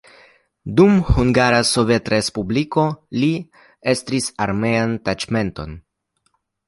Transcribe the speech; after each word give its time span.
Dum 0.79 0.93
Hungara 1.09 1.59
Sovetrespubliko 1.71 2.85
li 3.25 3.29
estris 3.93 4.31
armean 4.47 4.97
taĉmenton. 5.11 5.79